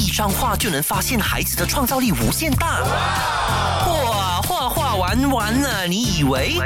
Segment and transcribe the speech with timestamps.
[0.00, 2.82] 一张画就能发现孩子的创造力无限大。
[2.82, 6.58] 哇，画画玩完了，你以为？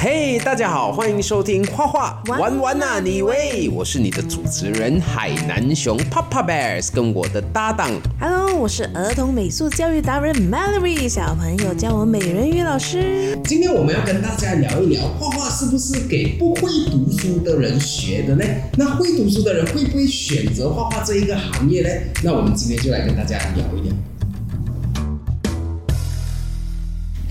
[0.00, 3.68] 嘿，大家好，欢迎收听画画玩玩玩啊，你以为？
[3.74, 7.90] 我是你的主持人海南熊 Papa Bears，跟我的搭档
[8.20, 13.36] Hello，我是儿童美术教育达人 Mallory，小朋友叫我美人鱼老师。
[13.42, 18.44] 今天我们要跟大家聊一聊，画画是不是给不会读书的人学的呢？
[18.76, 21.88] 那会读书的人会不会选择画画这一个行业呢？
[22.22, 23.92] 那我们今天就来跟大家聊一聊。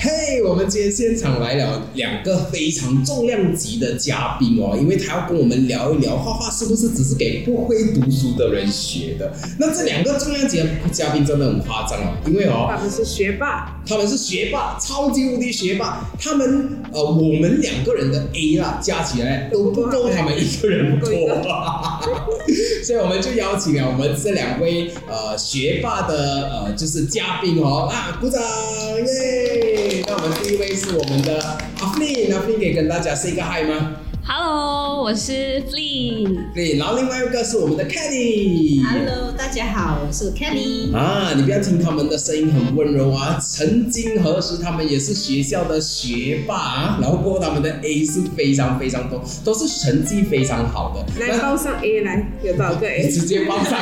[0.07, 9.33] 嘿我们今天现场来了两个非常重量级的嘉宾哦，因为他要跟我们聊一聊画画是不是只是给不会读书的人学的。
[9.59, 16.09] 那这两个重量级的嘉宾真的很夸张哦，因为哦，他们是学霸，他们是学霸，超级无敌学霸。
[16.19, 21.09] 他们呃，我们两个人的 A 啦，加起来都不够他们一个人多，
[22.83, 30.03] 所以我们就邀请了我们这两位呃学霸的呃就是嘉宾哦啊，鼓掌耶！
[30.07, 31.41] 那我们第一位是我们的
[31.79, 33.95] 阿 n 阿 n 可以跟大家 say 个 hi 吗？
[34.29, 36.37] Hello，我是 Flee。
[36.53, 38.83] 对，然后另外一个是我们的 Kelly。
[38.85, 40.93] Hello，大家好，我是 Kelly。
[40.93, 51.25] 啊，你不要听他们的声音很温柔啊，曾经何时他们也是学校的学霸啊，然后过后他们的 A 是非常非常多，都是成绩非常好的。
[51.25, 53.07] 来报上 A 来，有多少个你 A？
[53.09, 53.79] 直接报上。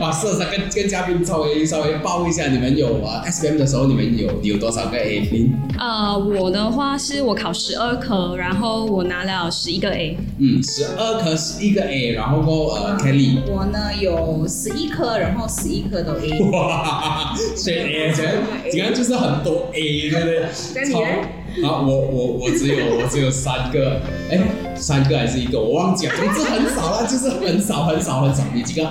[0.00, 5.20] 啊， 是是，跟跟嘉宾稍微稍微报一下，你们有啊 S M 的时候，你们有有多少个 A？
[5.30, 5.52] 零？
[5.78, 10.16] 呃，我的话是我考十二科，然后我拿了十一个 A。
[10.38, 13.40] 嗯，十二科十一个 A，然后过呃 Kelly。
[13.46, 16.50] 我呢有十一科，然后十一科都 A。
[16.50, 18.32] 哇，所以 A 这样
[18.70, 20.42] 这样就是很多 A，对不对？
[20.74, 24.38] 那你呢啊，我我我只有我只有三个，哎，
[24.80, 28.42] 三个还是一个，我忘记了，总之很少啦，就是很少很少很少。
[28.54, 28.90] 你几个？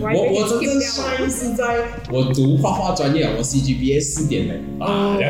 [0.00, 5.16] 我我真正 shine 是在我读画画专业，我 CGPA 四点零啊，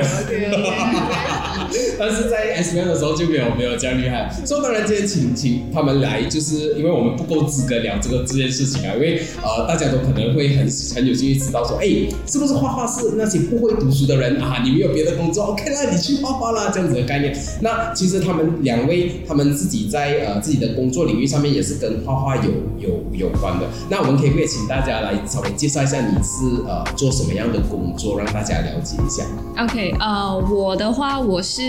[1.99, 11.87] 但是在 S M 的时候就没有没有这样厉害，所以当然今天请请他们来，就是因为我们不够资格聊这个这件事情啊，因为呃大家都可能会很很有兴趣知道说，哎，
[12.27, 14.61] 是不是画画是那些不会读书的人 啊？
[14.65, 17.37] 你没有别的工作，OK 啦，你去画画啦，这样子的概念。
[17.61, 23.67] 那其实他们两位他们自己在呃自己的工作领域上面也是跟画画有有有关的。
[23.93, 29.23] 那我们可以不可以请大家来稍微介绍一下你是呃做什么样的工作，让大家了解一下
[29.63, 31.61] ？OK，呃，我的话我是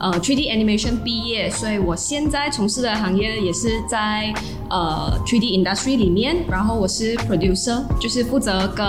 [0.00, 4.34] 呃 3D animation 毕业，所以我现在从事的行业也是在
[4.70, 8.86] 呃 3D industry 里面，然后我是 producer，就是负责跟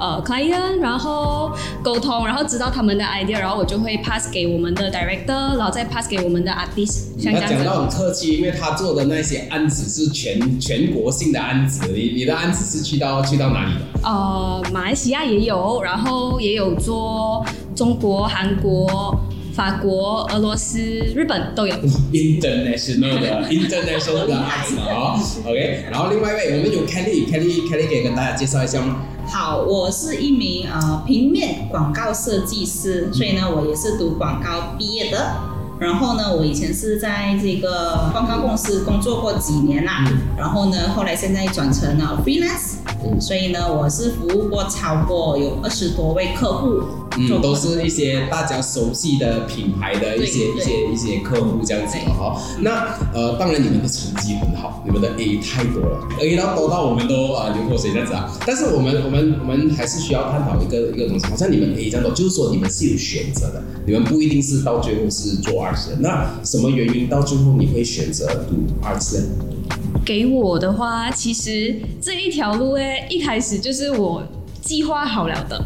[0.00, 1.50] 呃 client 然后
[1.82, 7.54] 沟通，然后知道他们的 idea，然后我就会 pass 给我们的 director，然后再 pass 给我们的 artist，像这样子。
[7.54, 13.80] 讲到很客气，因为他做的那些案子是全全国性的案子，你你的案子是去到去到哪里的？
[14.02, 17.44] 呃，马来西亚也有，然后也有做
[17.74, 19.18] 中国、韩国、
[19.56, 21.74] 法国、俄罗斯、日本都有。
[22.12, 25.86] international 的 international 的案子哦，OK。
[25.90, 28.96] 然后另外一位我们有 Kelly，Kelly，Kelly 可以跟大家介绍一下吗？
[29.26, 35.34] 好，我是一名呃平面广告设计师，所以呢，我也是读广告毕业的。
[35.78, 40.04] 然后呢，我以前是在这个广告公司工作过几年啦，
[40.36, 46.82] 然后呢，后来现在转成了 freelance，嗯所以呢，我是服务过超过有二十多位客户，
[47.18, 52.40] 嗯，都是一些大家熟悉的品牌的一些一些一些客户这样子的哈。
[52.60, 58.30] 那呃，当然你们的成绩很好，你们的 A 太多了，A 到多到我们都啊流口水这样子啊。
[58.46, 65.96] 但是我们我们我们还是需要探讨一个一个东西，好像你们 A 这样多，就是说你们是有选择的，你们不一定是到最后是做 arts 的。
[66.00, 69.26] 那什么原因到最后你会选择读 arts 呢？
[70.06, 74.22] 给我的话，其实这一条路诶，一开始就是我
[74.62, 75.60] 计划好了的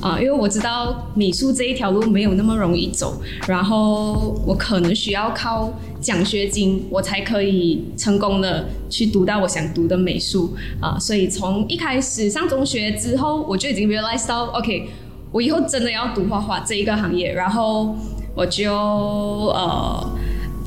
[0.00, 14.88] 啊、因为我知道美术这一条路没有那么容易走，然后我可能需要靠奖学金，我才可以成功的去读到我想读的美术啊、所以从一开始上中学之后，我就已经 realize 到，OK，
[15.32, 17.94] 我以后真的要读画画这一个行业，然后
[18.34, 20.10] 我就呃。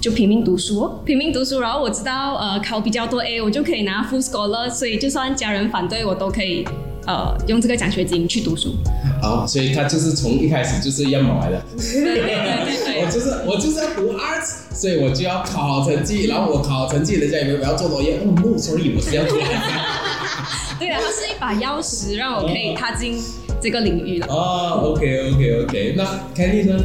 [0.03, 1.61] 就拼命读书哦，拼命读书。
[1.61, 6.67] 然后我知道，呃，考比较多 A，我就可以拿 full scholar，所以就算家人反对我，都可以，
[7.07, 8.75] 呃，用这个奖学金去读书。
[9.21, 11.63] 好，所以他就是从一开始就是要买的。
[11.77, 20.77] 对对对我就是我就是要读 arts，所以我就要考好成绩，然后我考好成绩，人家以为我要做作业，哦，no，sorry，我是要读 arts。
[20.77, 23.17] 对啊，它是一把钥匙，让我可以踏进
[23.61, 24.25] 这个领域的。
[24.27, 26.03] 哦，OK OK OK，那
[26.35, 26.83] Kenny 呢？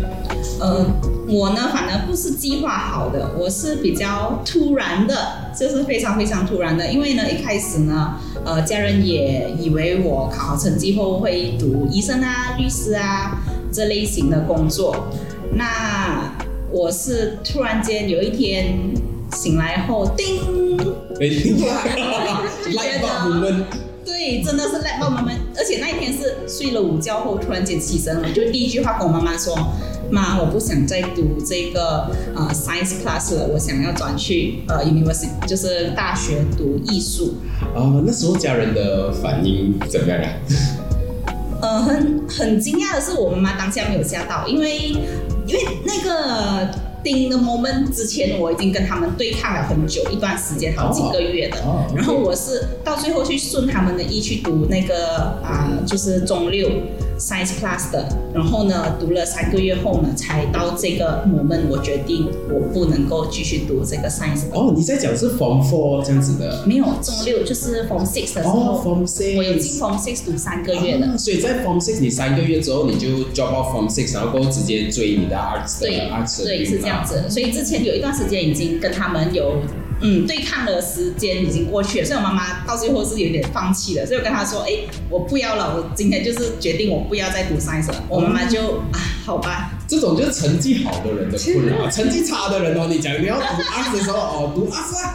[0.61, 0.87] 呃，
[1.29, 6.91] 我呢，反而不是计划好的，我是比较突然的，就是非常非常突然的。
[6.91, 8.15] 因为呢，一开始呢，
[8.45, 13.39] 呃，家人也以为我考好成绩后会读医生啊、律师啊
[13.71, 15.09] 这类型的工作。
[15.53, 16.33] 那
[16.71, 18.79] 我是突然间有一天
[19.33, 20.41] 醒来后，叮，
[21.21, 23.88] 没听过，来吧， 我
[24.37, 29.57] 们对，真的是 let 我妈妈，而且那一天是睡了午觉后突然间起身了，就第一句话跟我妈妈说
[30.11, 37.37] ：“妈，我不想再读这个呃 science class 了，我想要转去呃 university，就是大学读艺术。
[37.75, 40.29] 啊，那时候家人的反应怎么样啊？”
[41.61, 44.91] 呃，很很惊讶的是，我妈妈当下没有吓到，因为
[45.47, 46.69] 因为那个
[47.03, 51.57] 叮的 moment 之前，我已经跟他们对抗了很久一段时间，好几个月的。
[51.59, 56.69] 哦哦然后我是到最后去顺他们的意去读那个啊、就是中六
[57.19, 58.09] science class 的。
[58.33, 64.45] 然后呢，读了三个月后呢，才到这个 moment，我决定我不能够继续读这个 science。
[64.53, 66.65] 哦，你在讲是 Form Four 这样子的。
[66.67, 69.37] 没有中六，就是 form six 的时候，哦，Form Six。
[69.37, 71.09] 我已经 form six 读三个月了。
[71.09, 77.25] 啊所以在 Form Six 你三个月之后你就 drop out Form Six，然后过后直接追你的 Arts 的对 Arts 的对，是这样子。
[77.29, 79.57] 所以之前有一段时间已经跟他们有
[80.01, 80.27] 嗯。
[80.27, 84.73] 对抗的时间已经过去了，所以我妈妈到最后是有点放弃了，所以我跟她说，哎，
[85.09, 88.05] 我不要了，我今天就是决定我不要再读 science 了。
[88.09, 95.15] 我妈妈就啊，好吧，这种就是成绩好的人的困扰，成绩差的人哦，你讲你要读 Arts 的时候哦，读 Arts 啊。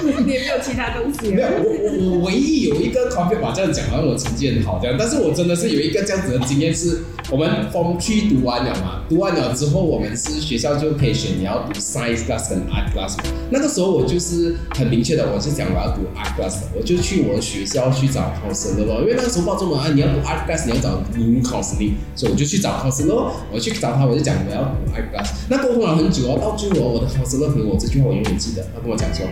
[0.24, 13.16] 你也没有其他东西没有，我我我唯一有一个 conflict 吧，这样讲好像我成绩很好这样，但是我真的是有一个这样子的经验是，我们 Form 区读完了嘛，读完了之后，我们是学校就可以选你要读 Science class 跟 Art class。
[13.50, 29.26] 那个时候我就是很明确的，我是讲我要读 Art class，我就去我的学校去找 counselor 咯，因为那个时候报中文啊，你要读 Art class，你要找 new counseling，所以我就去找 counselor，我去找他，我就讲我要读 Art class，那沟通了很久哦，到最后我的 counselor 给我这句话我永远记得，他跟我讲说。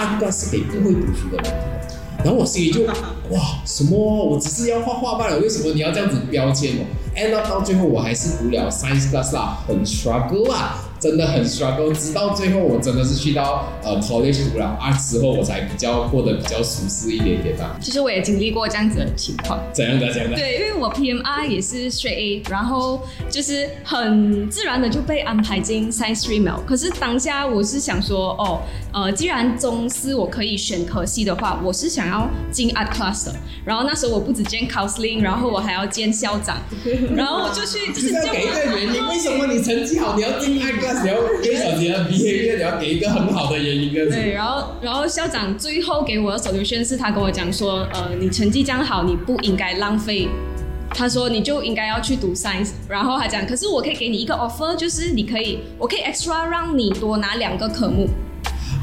[0.00, 2.24] 阿哥是给不会读书的人读的。
[2.24, 3.96] 然后我心里就哇，什么？
[3.98, 6.84] 我只是要画画罢了，为什么你要这样子标签哦
[7.16, 11.92] ？end up 到最后我还是读了 science class 啦，很 struggle 啊，真的很 struggle。
[11.92, 17.76] 直到最后我真的是去到呃 college 读了 art 之后，我才比较过得比较舒适一点点吧。
[17.80, 19.60] 其实我也经历过这样子的情况。
[19.72, 20.12] 怎样的？
[20.12, 20.36] 怎样的？
[20.36, 26.62] 对，因为我 PMR 也是 straight A，然后就是很自然的就被安排进 Science Stream 了。
[26.66, 28.60] 可是当下我是想说，哦，
[28.92, 33.34] 呃，既然中师我可以选科系的话，我是想要进 Art Class 的。
[33.64, 36.56] 然后那时候我不止见 counseling，然后我还要见校长，
[37.16, 43.92] 然后我就去就就是是要给一个原因，为什么你成绩好，你要进 art class，你要给小你的 behavior，你要给一个很好的原因。
[43.92, 50.28] 对，然后然后校长最后给我的 solution 是他跟我讲说，呃，你成绩这样好，你不应该浪费。
[50.92, 58.08] 他说你就应该要去读 science，然后他讲，可是我可以给你一个 offer，就是你可以，我可以 extra 让你多拿两个科目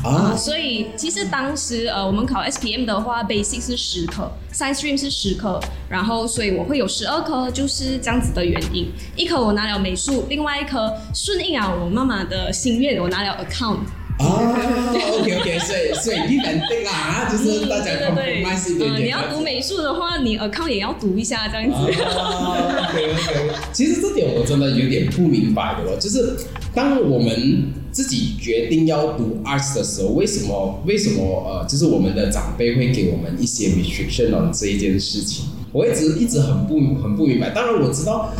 [0.04, 8.92] 啊、所以其实当时呃我们考 SPM 的话，basic 是十科，science stream 是十科，然后所以我会有十二科，就是这样子的原因。
[9.16, 13.80] 一科我拿了美术，另外一科顺应啊我妈妈的心愿，我拿了 account。
[14.18, 19.08] 啊，OK OK， 所以所以一本定啦，啊，就是大家对对对，compromise 一点呃点。
[19.08, 22.02] 你要读美术的话，你 account 也要读一下这样子。
[22.04, 26.36] 啊，OK OK，其实这点我真的有点不明白的哦，就是
[26.74, 35.46] 当我们自己决定要读 arts 的时候，为什么为什么呃，就是我们的长辈会给我们一些 restriction on 这一件事情？
[35.72, 37.52] 我一直一直很不很不明白。
[37.52, 38.34] 当然我知道。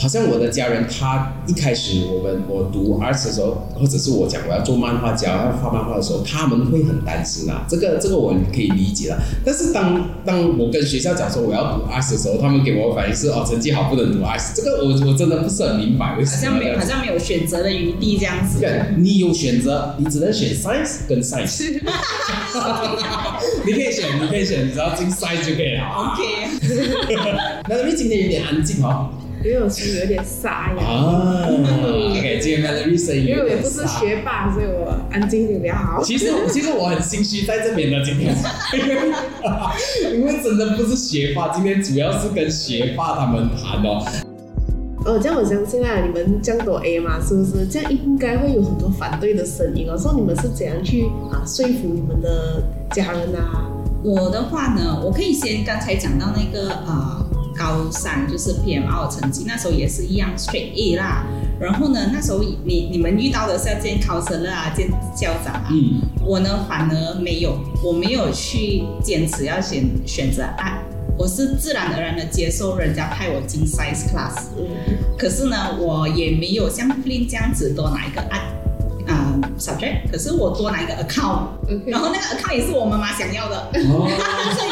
[0.00, 7.66] 好像我的家人，他一开始我们我读 arts 的时候，或者是我讲我要做漫画家，要画漫画的时候，他们会很担心啊。
[7.68, 9.18] 这个这个我可以理解了。
[9.44, 14.54] 但是当当我跟学校讲说我要读 arts 的时候，他们给我的反应是哦，成绩好不能读 arts。
[14.54, 16.58] 这个我我真的不是很明白为好什么要这样子。
[16.58, 18.60] 像没有好像没有选择的余地这样子。
[18.60, 21.72] 对，你有选择，你只能选 science 跟 science。
[23.66, 25.82] 你可以选，你可以选，你只要进 science 就可以了。
[25.88, 26.22] OK，
[27.68, 29.10] 那因为今天有点安静哦。
[29.44, 36.02] 因为我心里有点沙哑，啊，OK，今天 Melody 声音因为我也不是沙学霸，所以我安静一点比较好。
[36.02, 38.34] 其实 其实我很心虚在这边的今天，
[40.12, 44.04] 因为真的不是学霸，今天主要是跟学霸他们谈哦。
[45.06, 47.64] 哦，这样我相信啊，你们这样多 A 嘛，是不是？
[47.66, 49.96] 这样应该会有很多反对的声音哦。
[49.96, 53.70] 说你们是怎样去啊说服你们的家人啊？
[54.02, 57.24] 我的话呢，我可以先刚才讲到那个呃
[57.58, 61.26] 高三就是 PMR 的成绩，那时候也是一样 straight A 啦。
[61.60, 70.78] 然后呢，那时候你你们遇到的是要见考生了啊，见校长啊，嗯，我呢反而没有，我没有去坚持要选选择爱，
[71.18, 74.64] 我是自然而然的接受人家派我进 science class，嗯。
[75.18, 78.38] 可是呢，我也没有像 Flynn 这样子多拿一个爱
[79.08, 83.56] 啊、subject，可是我多拿一个 account，，OK，然后那个 account 也是我妈妈想要的。
[83.88, 84.06] 哦，
[84.54, 84.70] 所以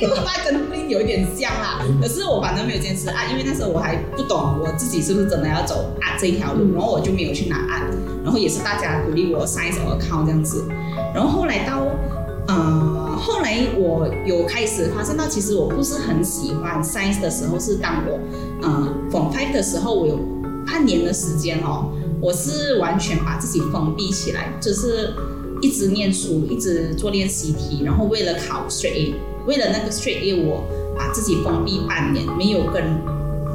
[0.00, 7.82] 那个爸跟 Flynn 有一点像啦，可是我反正没有坚持啊，因为那时候我还不懂我自己是不是真的要走啊这一条路，然后我就没有去拿啊，
[8.22, 10.64] 然后也是大家鼓励我 science or account 这样子，
[11.14, 11.82] 然后后来到
[12.46, 18.18] 呃后来我有开始发现到，其实我不是很喜欢 science 的时候，是当我
[18.62, 20.18] 呃 form five 的时候，我有
[20.66, 21.90] 半年的时间哦，
[22.20, 25.12] 我是完全把自己封闭起来，就是
[25.60, 29.14] 一直念书，一直做练习题，然后为了考 straight A，
[29.48, 30.62] 为了那个 straight A，我
[30.94, 32.84] 把自己封闭半年，没有跟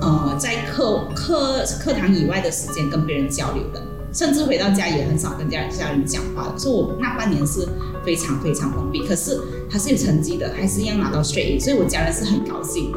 [0.01, 3.79] 呃在课课课堂以外的时间跟别人交流的，
[4.11, 7.67] 甚至回到家也很少跟家家人讲话的，所以我那半年是
[8.03, 12.91] 非常非常封闭，可是还是有成绩的，还是一样拿到 straight A，所以我家人是很高兴。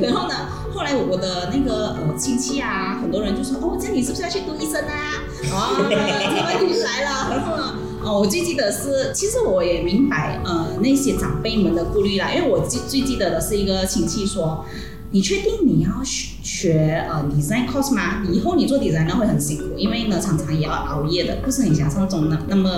[0.00, 0.34] 然后呢，
[0.72, 5.20] 后来我的那个呃亲戚啊，很多人就说哦，这样你是不是要去读医生啊？
[5.52, 5.94] 哦，这
[6.34, 7.28] 个问题就来了。
[7.30, 7.74] 然后呢，
[8.04, 14.64] 哦，我最记得是，其实我也明白呃那些长辈们的顾虑啦，因为我最最记得的是一个亲戚说。
[15.14, 18.24] 你确定你要学学呃 design course 吗？
[18.32, 22.70] 以后你做 design 会很辛苦，因为呢常常也要熬夜的，不是你想象中那那么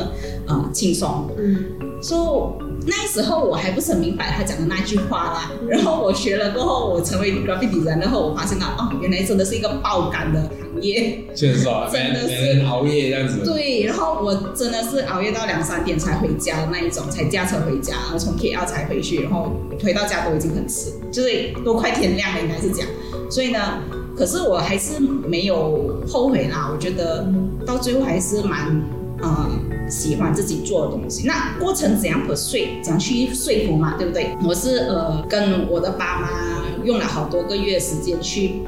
[0.49, 1.31] 呃轻松。
[1.39, 1.65] 嗯
[2.03, 5.53] 所、以那时候我还不是很明白他讲的那句话啦。
[5.69, 11.25] 然后我学了过后，我成为 graphic designer 后，我发现了哦，原来真的是一个爆肝的行业。
[11.35, 19.53] 确实啊， 真的是熬夜这样子，对，然后我真的是熬夜到两三点才回家的那一种，才驾车回家，然后从 KL 才回去，然后
[19.83, 22.89] 回到家都已经很迟，就是都快天亮了，应该是这样。
[23.31, 23.81] 所以呢，
[24.17, 27.27] 可是我还是没有后悔啦，我觉得
[27.67, 28.83] 到最后还是蛮
[29.23, 29.51] 呃
[29.89, 31.27] 喜欢自己做的东西。
[31.27, 34.37] 那过程怎样 persuade，怎样去说服嘛，对不对？
[34.47, 36.29] 我是呃跟我的爸妈
[36.85, 38.61] 用了好多个月时间去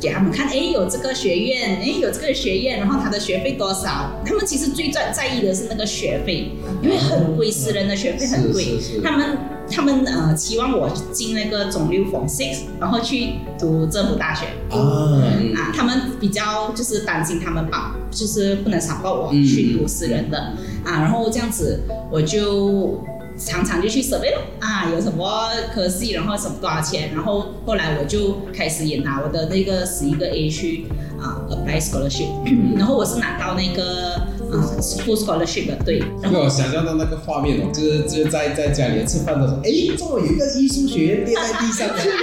[0.00, 4.10] 给他们看，哎，有这个学院，哎，有这个学院，然后他的学费多少？
[4.24, 6.52] 他们其实最在在意的是那个学费，
[6.82, 8.78] 因为很贵，私人的学费很贵。
[9.04, 9.38] 他们
[9.70, 14.46] 他们呃期望我进那个中六 Form Six，然后去读政府大学。
[14.70, 15.22] 啊，
[15.56, 20.38] 啊，他们比较就是担心他们把就是不能强迫我嗯去读私人的、
[20.84, 23.04] 啊，然后这样子我就
[23.44, 30.84] 常常就去 survey 咯啊，有什么科系，然后什么多少钱，然后后来我就开始也拿我的那个十一个 A 去
[31.18, 32.28] 啊 apply scholarship，
[32.76, 34.14] 然后我是拿到那个
[34.52, 41.94] 啊 full scholarship 的，对，然后我想象到那个画面哦，就是就是在在家里吃饭的时候，哎，怎么有一个艺术学院跌在地上的？
[41.96, 42.18] 这个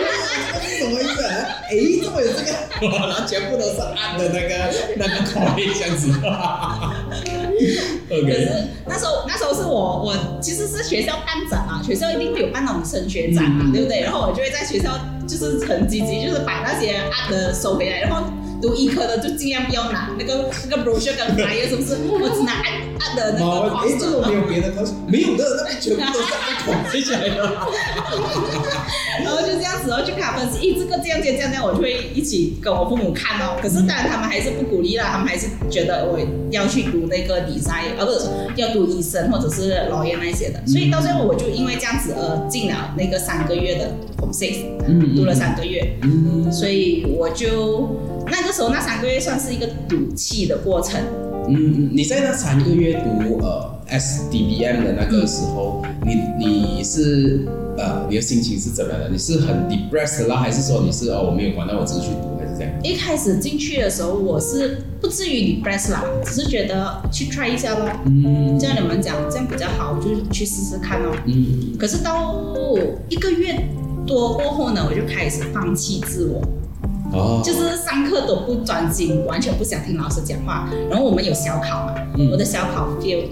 [0.62, 1.34] 是怎么意思啊？
[1.70, 2.52] 哎，怎么有这个？
[2.88, 6.12] 哇，然后 全部都是暗的那个那个口味这样子。
[8.10, 14.02] 可是那时候那时候是我我其实是学校办展嘛，学校一定会有办那种升学展嘛，嗯对不对？
[14.02, 14.98] 然后我就会在学校
[15.28, 18.24] 就是很积极，就是把那些案的收回来，然后
[18.62, 21.98] 读医科的就尽量不要拿那个那个 brochure 跟 flyer 是不是？
[22.22, 22.62] 我只拿
[23.00, 27.68] 案案的那个哎，这个没有别的东西，没有的，那边全部都是按口味起来的。
[29.24, 33.58] 然后就这样子，然后就跟他分析，咦，这个这样这样这样我就会一起跟我父母看哦。
[33.62, 36.20] 可是当然他们还是不鼓励啦，他们还是觉得我
[36.52, 40.62] 要去读那个 design，而不是要读医生或者是 lawyer 那些的。
[40.68, 47.90] 所以到最后我就因为这样子而进了那个三个月的 form six，嗯读了三个月，嗯所以我就
[48.28, 51.02] 那个时候那三个月算是一个赌气的过程。
[51.48, 57.46] 嗯，你在那三个月读呃 SDBM 的那个时候，你你是
[57.78, 59.10] 呃你的心情是怎么样的？
[59.10, 62.72] 你是很 depressed 啦，还是说你是哦我没有管，那我只是去读，还是这样？
[62.84, 67.90] 一开始进去的时候，我是不至于 depressed 啦，只是觉得去 try 一下咯。
[68.06, 71.16] 嗯这样你们讲这样比较好，我就去试试看咯。
[71.26, 72.36] 嗯可是到
[73.08, 73.56] 一个月
[74.06, 76.42] 多过后呢，我就开始放弃自我，
[77.14, 80.70] 哦，就是上课都不专心，完全不想听老师讲话。
[80.90, 83.24] 然后我们有小考嘛，嗯我的小考 fail。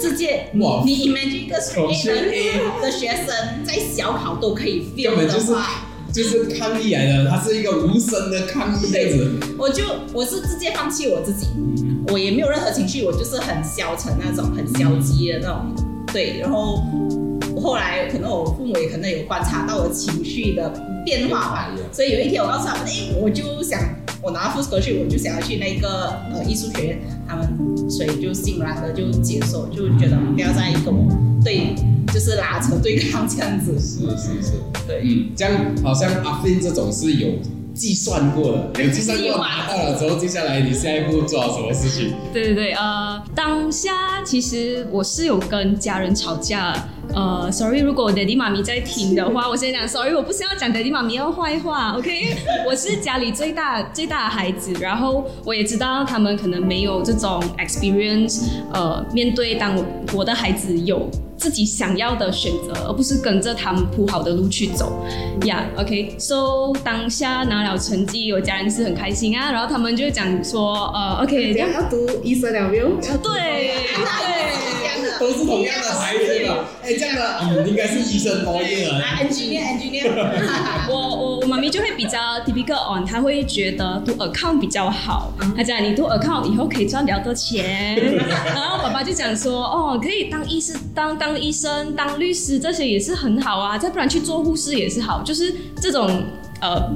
[0.00, 5.66] 直接你哇你 imagine 一个考 A 的的学生在小考都可以根 fail 本就是的话，
[6.10, 9.30] 就是抗议来的，它是一个无声的抗议这样子。
[9.58, 9.84] 我就
[10.14, 11.48] 我是直接放弃我自己，
[12.08, 15.93] 我也没有任何情绪，我就是很消沉那种，很消极的那种。
[16.14, 16.80] 对，然后
[17.60, 20.70] 后来可能我父母也可能有观察到我情绪的
[21.04, 23.80] 变化吧，所以有一天我告诉他们，哎，我就想
[24.22, 31.74] 我拿到 full scholarship，我就想要去那个呃艺术学院，他们所以就欣然的就接受，就觉得不要再跟我对
[32.12, 33.72] 就是拉扯对抗这样子。
[33.80, 34.52] 是是是，
[34.86, 35.52] 对，嗯，这样
[35.82, 37.30] 好像阿飞这种是有
[37.74, 42.14] 计算过了，有计算过拿到了之后，接下来你下一步做什么事情？
[42.32, 46.72] 对对对，呃，当下其实我是有跟家人吵架，
[47.12, 52.36] 呃，sorry，如果我爹地妈咪在听的话，我先讲 sorry，我不是要讲爹地妈咪的坏话，OK？
[52.66, 61.10] 我是家里最大最大的孩子，然后我也知道他们可能没有这种 experience，呃，面对当我我的孩子有。
[61.36, 65.04] 自己想要的选择，而不是跟着他们铺好的路去走。
[65.44, 69.50] 呀，OK，so 当下拿了成绩，我家人是很开心啊。
[69.52, 72.88] 然后他们就讲说，呃，OK，这样要读医生了没有？
[73.22, 76.64] 对对，都是同样的孩子嘛。
[76.82, 78.90] 哎，这样的，嗯，应该是医生多一点。
[78.90, 80.10] Engineer，Engineer。
[80.88, 85.32] 我我我妈咪就会比较 typical on，她会觉得读 account 比较好。
[85.56, 87.96] 她讲你读 account 以后可以赚比较多钱。
[88.46, 91.34] 然后爸爸就讲说，哦，可以当医生，当当。
[91.44, 96.22] 医生、当律师这些也是很好啊，再不然去做护士也是好，就是这种
[96.60, 96.90] 呃，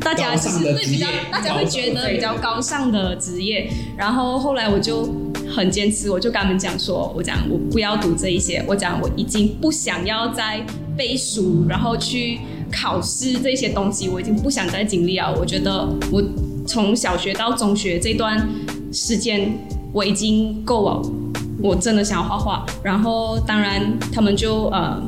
[0.00, 3.70] 大家其实对比较，大家会觉得比较高尚的职业。
[3.96, 5.08] 然后后来我就
[5.48, 10.60] 很坚持，我就跟他们讲说，我讲我不要读这一些，我讲我已经不想要再
[10.96, 15.34] 背书，然后去考试这些东西，我已经不想再经历了。
[15.38, 16.22] 我觉得我
[16.66, 18.46] 从小学到中学这段
[18.92, 19.56] 时间，
[19.92, 21.02] 我已经够了。
[21.64, 23.80] 我真的想要画画，然后当然
[24.12, 25.02] 他们就呃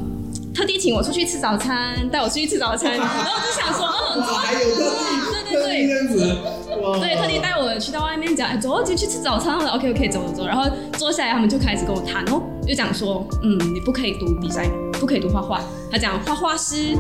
[0.55, 6.17] 特地请我出去吃早餐，带我出去吃早餐，然后我就想说，嗯， 还有特地，对对对，这样子，
[6.99, 14.67] 对，特地带我去到外面讲，哎，走，就去吃早餐了，OK OK， 走走走，然后坐下来，他们就开始跟我谈哦，就讲说，嗯，你不可以读比赛，
[14.99, 15.61] 不可以读画画，
[15.93, 16.97] 他讲画画是。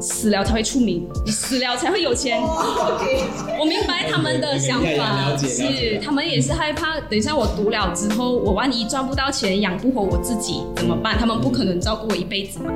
[0.00, 2.40] 死了才会出名，死了才会有钱。
[3.58, 11.16] 我明白他们的想法，是他们也是害怕，等一下我读了之后，我万一赚不到钱，养不活我自己怎么办？
[11.18, 12.70] 他们不可能照顾我一辈子嘛。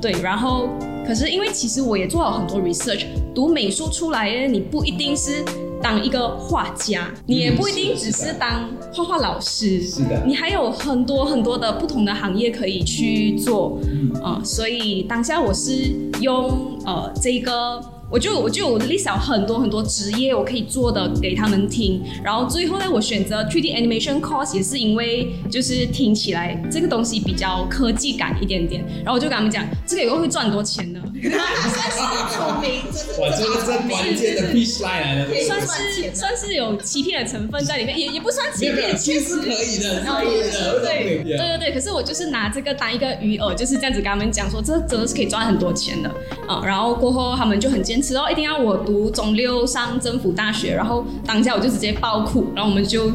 [0.00, 0.68] 对，然后
[1.06, 5.44] 可是因为其实我也做了很多 research，读美术出来，你不一定是。
[5.82, 13.78] 当一个画家，你也不一定只是当画画老师，是的，你还有很多很多的不同的行业可以去做，
[14.22, 17.80] 啊，所以当下我是用呃这个。
[18.08, 31.00] 我就我就 list 很多很多职业我可以做的给他们听，然后最后呢，我选择 3D animation course 也是因为就是听起来这个东西比较科技感一点点，然后我就跟他们讲，这个以后会赚很多钱的。
[31.26, 31.98] 算是
[32.32, 32.85] 聪明，
[33.18, 41.72] 哇，这个是关键的 pitch line 来的，算是算是有欺骗的成分在里面，也也不算欺骗，其实可以的，可以的，对对对对。
[41.72, 46.08] 可是我就是拿这个当一个鱼饵，就是这样子跟他们讲说，这真的是可以赚很多钱的
[46.46, 46.62] 啊。
[46.64, 47.96] 然后过后他们就很坚。
[47.96, 53.10] 坚持哦，一定要我读中六上政府大学，然后当下我就直接爆哭，然后我们就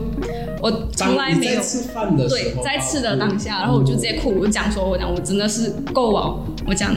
[0.59, 6.35] 我从来没有吃饭的对在吃的当下，然后我就直接哭，我讲说，我讲我真的是够了，
[6.65, 6.95] 我讲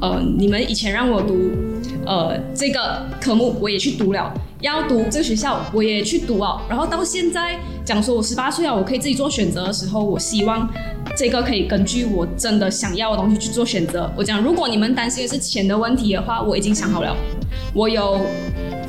[0.00, 1.32] 呃，你们以前让我读
[2.06, 4.32] 呃这个科目，我也去读了。
[4.60, 6.60] 要读这个学校，我也去读哦。
[6.68, 10.68] 然后到现在讲说，我十八岁啊，我可以自己做选择的时候，我希望
[11.16, 14.10] 这个可以根据我真的想要的东西去做选择。
[14.14, 17.16] 我讲，如果你们担心的是钱的问题的话，我已经想好了，
[17.74, 18.20] 我有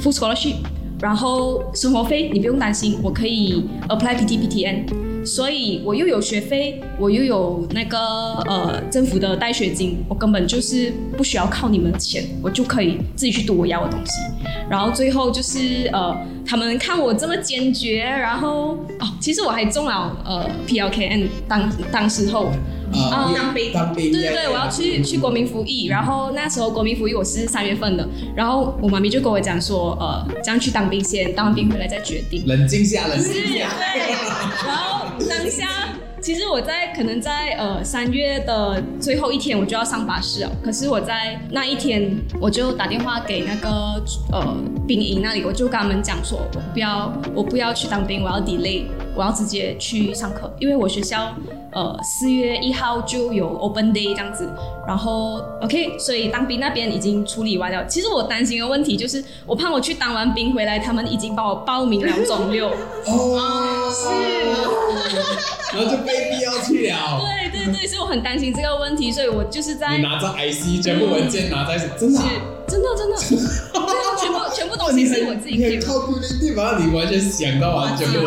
[0.01, 0.55] full scholarship，
[0.99, 5.10] 然后生活费你不用担心，我可以 apply PTPTN。
[5.23, 7.97] 所以我又有学费，我又有那个
[8.47, 14.13] 呃政府的带学金，我根本就是不需要靠你们的钱，我就可以自己去读我要的东西。
[14.69, 22.51] 然后最后就是呃，他们看我这么坚决，然后哦，其实我还中了呃 PLKN 当当时候。
[22.93, 28.05] 啊，当兵，当兵，对对对，我要去去国民服役，然后那时候国民服役我是三月份的，
[28.35, 32.43] 然后我妈咪就跟我讲说，呃，这样去当兵先，当完兵回来再决定。
[32.45, 33.69] 冷静下，冷静下。
[35.31, 35.67] 当下，
[36.21, 43.69] 其实我在可能在呃三月的最后一天我就要上巴士了，可是我在那一天我就打电话给那个
[44.31, 48.83] 呃兵营那里，我就跟他们讲说，我不要我不要去当兵，我要 delay，
[49.15, 51.33] 我要直接去上课，因为我学校。
[51.73, 54.45] 呃，四月一号就有 open day 这样子，
[54.85, 57.85] 然后 OK，所以当兵那边已经处理完了。
[57.87, 62.67] 其实我担心的问题就是，我怕我去当完兵回来，他们已经帮我报名了肿瘤。
[63.07, 67.21] 哦，是， 然后就被逼要去了。
[67.21, 72.19] 对对对，所以我很担心这个问题，所以我就是在你拿着 IC 全部文件拿在，真的。
[72.67, 73.17] 真的真的，
[74.87, 75.81] 东西是我自己填。
[75.81, 78.21] 靠固定地方，你完全想到完全没有。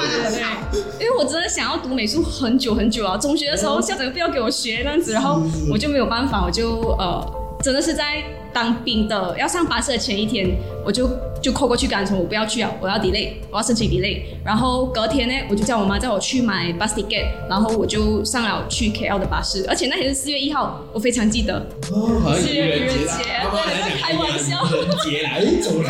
[0.98, 7.32] 因为我真的想要读美术很久很久啊，中学的时候校长不要给我学那样子，然后我就没有办法，我就呃
[7.64, 8.22] 真的是在
[8.52, 11.08] 当兵的要上巴士的前一天，我就
[11.40, 14.20] 就 call 过去跟他说我不要去啊，我要 delay，我要申请 delay。
[14.44, 21.54] 然后隔天呢，我就叫我妈叫我去买 bus ticket，然后我就上了去 KL 的巴士，而且那天是四月一号，我非常记得。
[21.90, 25.88] 哦，好像是愚人节愚人节啦，他们来讲开玩笑愚人节啦，哎走了，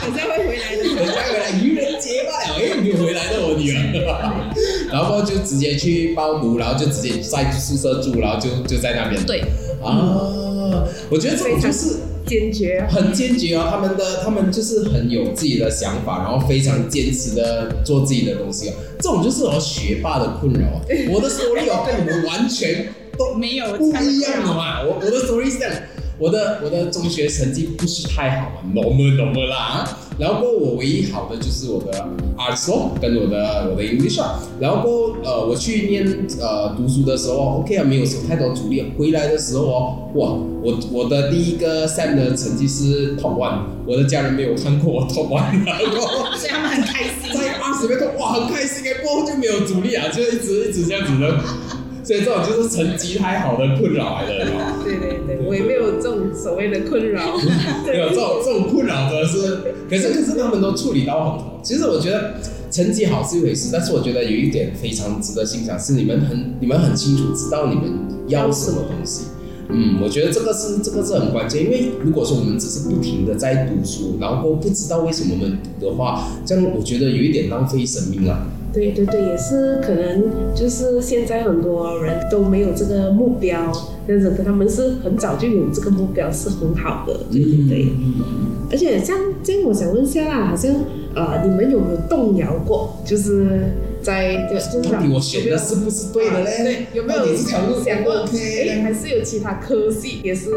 [0.00, 0.82] 好像会回来的。
[0.82, 9.24] 人家回来愚人节罢了，哎，没有回来的我女儿，然后就直接去报读，然后就直接在宿舍住，然后就就在那边。
[9.24, 9.44] 对，
[9.82, 12.86] 啊，我觉得这种就是坚决。
[12.90, 18.72] 很坚决哦，他们的他们就是很有自己的想法，然后非常坚持的做自己的东西哦。
[18.98, 20.80] 这种就是我学霸的困扰啊。
[21.10, 24.82] 我的 story 哦跟你们完全都没有不一样的嘛。
[24.82, 25.72] 我我的 story 是这样，
[26.20, 29.88] 我的我的中学成绩不是太好嘛，normal normal 啦。
[30.18, 32.06] 然后过后我唯一好的就是我的
[32.36, 34.38] arts 哦跟我的我的 English 啊。
[34.60, 36.04] 然后过后呃我去念
[36.38, 38.92] 呃读书的时候，OK 啊，没有什么太多阻力。
[38.98, 40.28] 回来的时候哦，哇，
[40.62, 47.32] 我我的第一个 SAM 的成绩是 top one，我的家人没有看过我 top one，然后所以他们很开心。
[47.32, 51.40] 在二十分钟，哇，很开心哎，过后就没有阻力啊，就一直一直这样子的。
[52.02, 54.46] 所以这种就是成绩太好的困扰来的，
[54.84, 57.36] 对对对，我也没有这种所谓的困扰。
[57.86, 59.56] 没有这种这种困扰真的是，
[59.88, 61.60] 可是可是他们都处理到很好。
[61.62, 62.34] 其实我觉得
[62.70, 67.90] 成绩好是一回事，但是我觉得有一点非常值得欣赏，是你们很你们很清楚知道你们
[68.28, 69.24] 要什么东西。
[69.72, 78.46] 嗯，我觉得这个是这个是很关键，因为如果说我们只是不停的在读书，然后不知道为什么我们读的话，这样我觉得有一点浪费生命啊。
[78.72, 83.72] 对对对，也是可能就是现在很多人都没有这个目标，
[84.06, 87.88] 这样子，他们是很早就有这个目标，是很好的，对对对。
[88.70, 90.72] 而且像这样，我想问一下啦，好像
[91.16, 92.96] 呃，你们有没有动摇过？
[93.04, 96.62] 就是在就是到底我选的是不是对的嘞？
[96.62, 100.50] 对，有没有到底这条路想过？OK 哎，还是有其他科系也是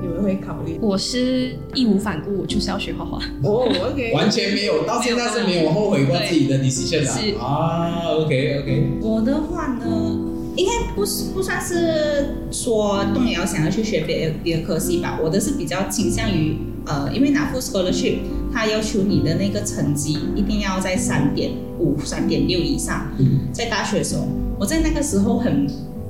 [0.00, 0.78] 你们会考虑？
[0.80, 3.18] 我是义无反顾，我就是要学画画。
[3.42, 7.44] 哦，OK，完全没有，到现在是没有后悔过自己的 decision 是啊。
[7.44, 10.18] 啊，OK OK，我的话呢，
[10.56, 18.18] 应该不是不算是说动摇想要去学别的别的科系吧，我的是比较倾向于呃，因为拿 full scholarship，
[18.52, 23.06] 他要求你的那个成绩一定要在三点五、三点六以上。
[23.18, 24.26] 嗯在大学的时候，
[24.58, 25.66] 我在那个时候很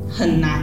[0.09, 0.63] 很难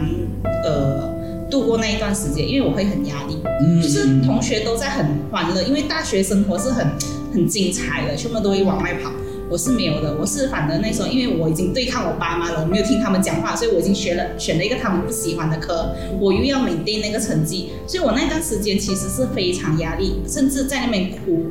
[0.64, 1.10] 呃
[1.50, 3.38] 度过那一段时间，因为我会很压力。
[3.62, 6.88] 嗯就是同学都在很欢乐，因为大学生活是很
[7.34, 9.12] 很精彩的，全部都会往外跑。
[9.50, 21.48] 我是没有的，我是反正那时候，因为我已经对抗我爸妈了，我没有听他们讲话，所以我已经学了选了一个他们不喜欢的科，我又要 maintain 那个成绩，所以我那段时间其实是非常压力，甚至在那边哭，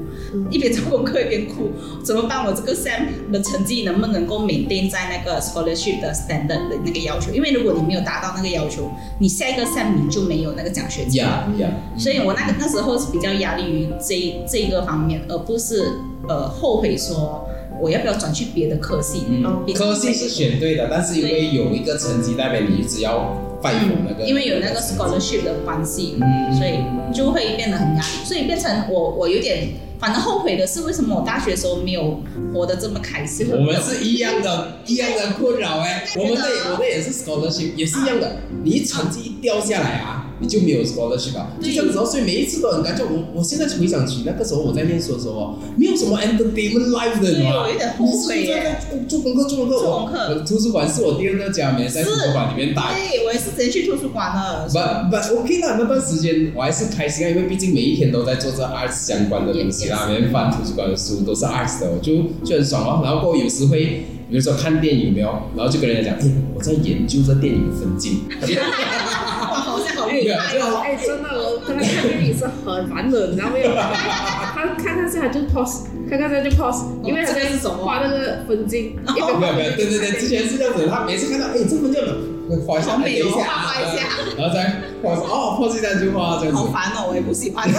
[0.49, 1.73] 一边做功课一边哭，
[2.05, 2.45] 怎么办？
[2.45, 7.33] 我这个 SAM 的成绩能不能够 maintain 在那个 scholarship 的 standard 的那个要求？
[7.35, 11.19] 因为如果你没有达到那个要求，你下一个 SAM 你就没有那个奖学金。
[11.97, 15.93] 所以我那个那时候是比较压力于这这一个方面，而不是
[16.29, 17.49] 呃后悔说
[17.81, 19.25] 我要不要转去别的科系。
[19.29, 26.57] 嗯，科系是选对的，但是因为有一个成绩代表你一直要 fight for 那个，因为有那个 scholarship 的关系，嗯。
[26.57, 26.79] 所以
[27.15, 32.21] 就会变得很压力，所以变成我我有点，反正后悔的是为什么我大学时候没有
[32.53, 33.49] 活得这么开心。
[33.51, 38.37] 我们是一样的，一样的困扰哎、我们的我的也是 scholarship，也是一样的。
[38.63, 42.05] 你一成绩一掉下来啊，你就没有 scholarship 了，就这样子哦。
[42.05, 47.67] 所以每一次都很感觉，我我现在回想起那个时候我在念书的时候哦，没有什么 entertainment life 的，你知道吗？
[47.67, 48.47] 对我有点后悔
[49.09, 52.83] 做做功课，做功课，做功课我我图书馆是我第二个家，每天在图书馆里面待。
[52.95, 54.67] 对，我也是直接去图书馆了。
[54.69, 54.75] 不
[55.35, 63.01] 不 OK 啦，那段时间我还是开心啊，因为毕竟每一天都在做这 arts 相关的东西啦，每天翻图书馆的书都是 arts 的，我就就很爽哦。
[63.03, 68.21] 然后过后有时会，比如说看电影没有，然后就跟人家讲，哎，我在研究这电影的分镜。
[70.37, 73.71] 哎，真的，我跟他看电影是很烦的，你知道没有？
[74.67, 82.15] 他看看下就 pause，看看下就 pause，因为他在画那个分镜，一边没有没有，对对对，之前是这样子，他每次看到，哎，这分镜了，
[82.67, 83.25] 画一下，画一下
[84.37, 86.61] 然后再画，哦，画这张就画这样子。
[86.61, 87.69] 好烦哦，我也不喜欢。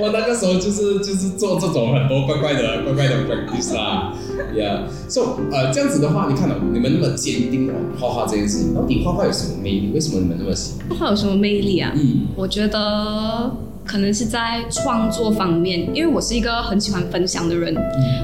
[0.00, 4.12] 我那个时候就是就是做这种很多怪怪的怪怪的 practice 啦
[4.54, 9.90] ，yeah，so 呃这样子的话，你看到、你们那么坚定哦画画这件事情，到底画画有什么魅力？
[9.92, 10.88] 为什么你们那么喜欢？
[10.90, 11.90] 画画有什么魅力啊？
[11.96, 13.50] 嗯我觉得
[13.88, 17.74] 可能是在创作方面，因为我是一个很喜欢分享的人，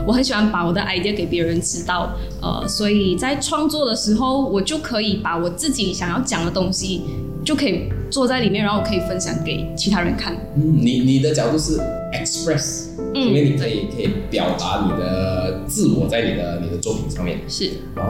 [0.06, 7.00] 我很喜欢把我的 idea 给别人知道，呃，所以在创作的时候，我就可以把我自己想要讲的东西，
[7.42, 10.34] 就可以做在里面，然后我可以分享给其他人看。
[10.54, 11.80] 嗯，你你的角度是
[12.12, 18.04] express，、嗯因为你可以可以表达你的自我在你的你的作品上面是，啊。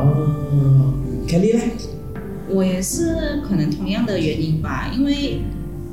[1.29, 1.62] Kelly 呢？
[2.49, 5.40] 我也是可能同样的原因吧，因为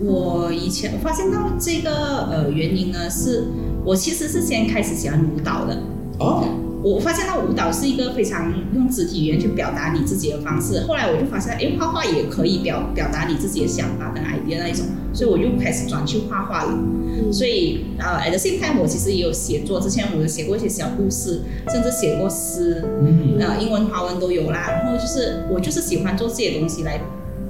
[0.04, 3.46] 我以前我发现到这个呃原因呢，是
[3.86, 5.78] 我其实是先开始喜欢舞蹈的。
[6.20, 6.44] 哦，
[6.84, 10.82] 我发现到舞蹈是一个非常用肢体语言去表达你自己的方式。
[10.88, 16.78] 后来我就发现，哎，画画也可以表表达你自己的想法跟 idea 那一种，所以我就开始转去画画了。
[17.32, 24.68] 所以呃，at the same time，我其实也有写作，之前我有写过一些小故事，甚至写过诗，嗯呃，英文、华文都有啦。
[24.70, 27.00] 然后就是我就是喜欢做这些东西来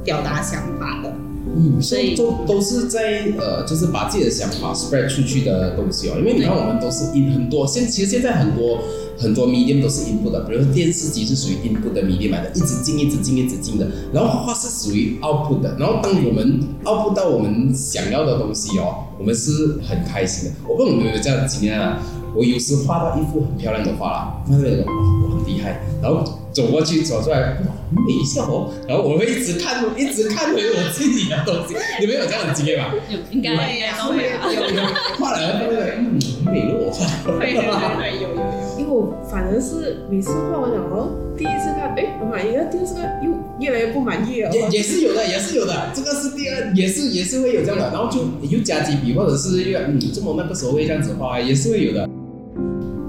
[0.03, 1.13] 表达想法的。
[1.55, 6.15] 嗯，所以都都是在呃，就是把自己的想法 spread 出去的东西哦。
[6.17, 8.79] 因为你看，我们都是 in 很多，现其实现在很多
[9.21, 13.87] 很多 medium 都是 input 的，比如说电视机是属于 input 的 medium 来的，一直进一直进一直进的。
[14.11, 20.55] 然后画画是属于 output 的，然后当我们 output 到我们想要的东西哦，我们是很开心的。
[20.67, 22.01] 我不知道你们有没有这样的经验啊？
[22.33, 24.93] 我有时画到一幅很漂亮的画啦，那个人哇，
[25.25, 31.75] 我很厉害，然后走过去走出来，哇，很美一下哦，然后我会一直看，一直看回我自己的东西。
[31.99, 32.85] 你们有这样的经验吗？
[33.09, 34.81] 有应该会啊会啊有有
[35.19, 35.95] 画了，对不对？
[35.99, 37.05] 嗯，很美了我画。
[37.37, 38.70] 对对对，有有有。
[38.91, 44.51] 因为我反而是每次画完了哦，第一次看哎很满意，然后第二次看又越来越不满意了。
[44.51, 52.09] 也也是有的，也是有的，这个是第二，也是也是会有这样的，然后就又加几笔，或者是又嗯，这么那个时候会这样子画，也是会有的。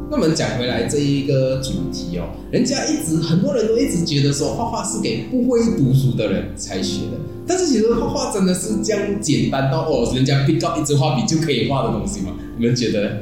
[0.09, 12.31] 那我们讲回来这一个主题哦，人家一直很多人都一直觉得说画画是给不会读书的人才学的，但是其实画画真的是这样简单到哦，人家 pick up 一支画笔就可以画的东西吗？
[12.57, 13.21] 你们觉得？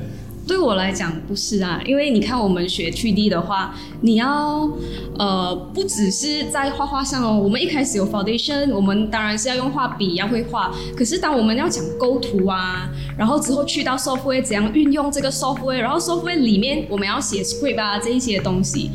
[0.51, 4.69] 对我来讲不是啊，因为你看我们学 3D 的话，你要
[5.17, 10.75] 呃不只是在画画上哦，我们一开始有 foundation，我们当然是要用画笔，要会画。
[10.97, 18.91] 可是当我们要讲构图啊，然后之后去到 software 怎样运用这个 software，然后 software 里面我们要写 script 啊这一些东西，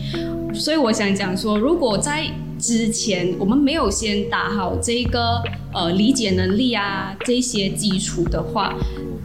[0.54, 2.26] 所以我想讲说，如果在
[2.60, 5.42] 之前我们没有先打好这个
[5.74, 8.76] 呃理解能力啊这些基础的话，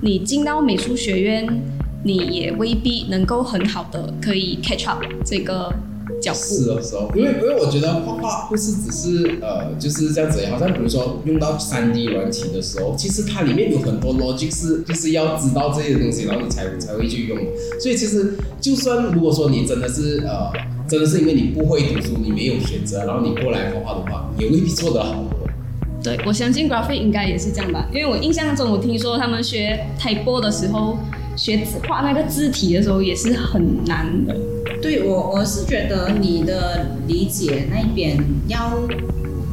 [0.01, 1.80] 你进到美术学院。
[2.05, 5.73] 你也未必能够很好的可以 catch up 这个
[6.23, 6.39] 脚步。
[6.39, 17.39] 是哦，是哦，因为因为我觉得画画不是只是呃就是这样子，好像比如说用到三 D 软体的时候，其实它里面有很多 logic 是就是要知道这些东西，然后你才才会去用。
[17.81, 20.51] 所以其实就算如果说你真的是呃
[20.89, 25.37] 真的是因为你不会读书，你没有选择，然后你过来画画的话，也未必做得好的。
[26.03, 30.97] 对，我相信 graphic 应该也是这样吧，因为我印象中我听说他们学 typo 的时候，
[31.40, 34.37] 学字画那个字体的时候也是很难的。
[34.83, 38.79] 对我，我是觉得你的理解那边要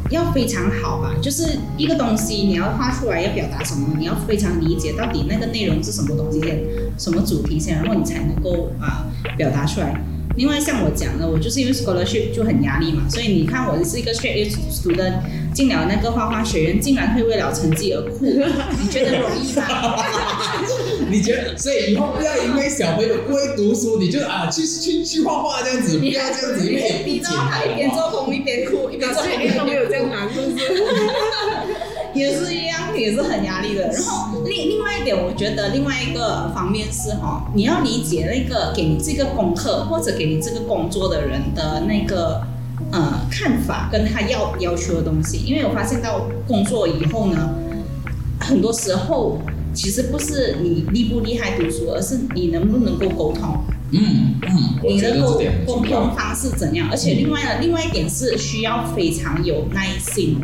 [0.09, 6.61] 要非常好吧，就是一个东西你要画出来要表达什么，你要非常理解到底那个内容是什么东西先，
[6.97, 9.97] 什么主题先，然后你才能够啊、表达出来。
[10.35, 15.13] 另外像我讲的，我就是因为 scholarship 就很压力嘛，所以你看我是一个 straight A student，
[15.53, 19.63] 进了那个画画学院，竟然会为了成绩而哭，你觉得容易吗？
[21.09, 21.57] 你觉得？
[21.57, 27.97] 所以以后不要因为小朋友不会读书，你就啊去去去画画这样子，不要这样子，因为也不简逼到他一边单。
[27.97, 30.65] 做工一边哭，一边做所工都没有这样难，是不是？
[32.13, 33.89] 也是一样，也是很压力的。
[33.89, 42.41] 然后另另外一点，我觉得另外一个方面是哈，你要理解那个给你这个功课或者给你这个工作的人的那个
[42.91, 45.43] 呃看法跟他要要求的东西。
[45.45, 47.49] 因为我发现到工作以后呢，
[48.39, 49.39] 很多时候
[49.77, 53.63] 其实不是你厉不厉害读书，而是你能不能够沟通。
[53.91, 55.15] 嗯嗯，我你的
[55.67, 56.15] 沟通。
[56.15, 56.89] 方式怎样？
[56.89, 60.41] 而且另外呢，另外一点是需要非常有耐心，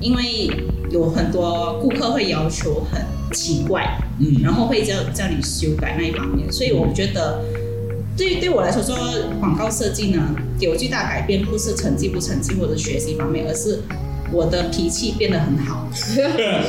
[0.00, 0.48] 因为
[0.92, 7.42] 有很多顾客会要求很奇怪，嗯然后会叫叫你修改那一方面，所以我觉得。
[8.16, 8.96] 对对我来说，做
[9.38, 13.80] 广告设计呢，有巨大改变不是成绩不成绩或者学习方面，而是
[14.32, 15.88] 我的脾气变得很好，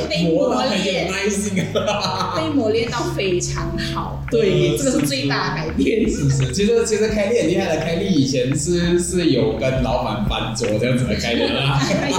[0.08, 2.34] 被磨到很有练，耐心啊。
[2.36, 4.24] 被磨练到非常好。
[4.30, 6.08] 对，这个是最大的改变。
[6.08, 11.80] 是是，其实其实凯莉很厉害的，凯莉以前是是有跟老板翻桌这样子的概念啦。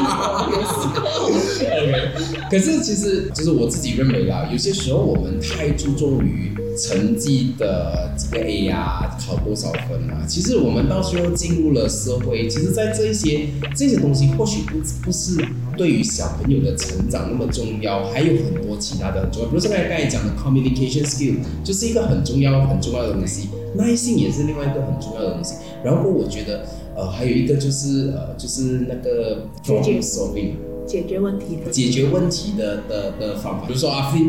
[2.51, 15.41] 可是其实就是我自己认为啦，有些时候我们太注重于成绩的几个 A 呀、考多少分啊，其实我们到时候进入了社会，其实，在这一些这些东西或许不不是
[15.77, 25.55] 对于小朋友的成长那么重要，还有很多其他的很重要，比如说刚才刚才讲的 communication skill，就是一个很重要很重要的东西，耐性也是另外一个很重要的东西。
[25.85, 26.65] 然后我觉得
[26.97, 30.51] 呃还有一个就是呃就是那个 problem solving。
[30.91, 31.71] 解决问题的。
[31.71, 34.19] 解决问题的的的方法，比如说阿飞，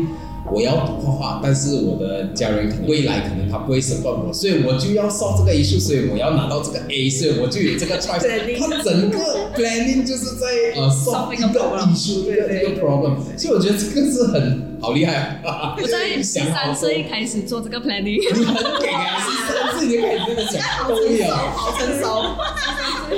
[0.49, 8.23] 我要读画画，但是我的家人可能未来可能他不会 support 我，所以我就要上这个艺术，所以我要拿到这个 A，所以我就有这个 choice。
[8.57, 9.19] 他整个
[9.55, 15.41] planning 就是在呃 solve 一个艺术一个一个 problem，所以我觉得这个是很好厉害。
[15.81, 22.05] 我在十三岁开始做这个 planning， 你很给啊，十三岁就开始这个讲都有，好成熟。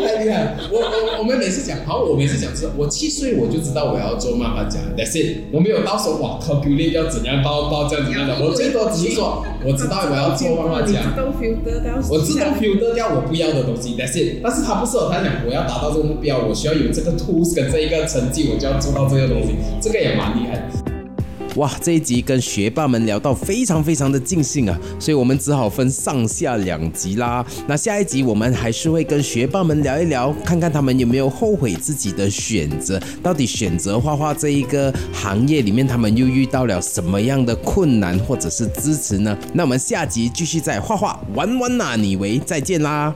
[0.03, 0.55] 太厉害！
[0.71, 5.43] 我我我们每次讲，好，我每次讲是，我七岁我就知道我要做漫画家，That's it。
[5.51, 11.01] 我没有到时候哇，calculate 要怎样到到这样子样的，我最多只是说，我知道我要做漫画家，
[12.10, 14.41] 我自动 filter 掉我不要的东西，That's it。
[14.43, 20.94] 但是他不是，他讲我要达到这个目标，我需要有这个 tools 跟这一个成绩，我就要做到这个东西，这个也蛮厉害。
[21.55, 27.45] 哇，这一集跟学霸们聊到非常非常的尽兴啊，所以我们只好分上下两集啦。
[27.67, 39.37] 那下一集我们还是会跟学霸们聊一聊，看看他们有没有后悔自己的选择，到底选择画画这一个行业里面，他们又遇到了什么样的困难或者是支持呢？
[39.53, 43.15] 那我们下集继续在画画玩玩哪里为再见啦！